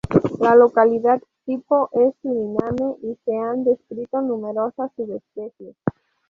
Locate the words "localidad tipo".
0.55-1.87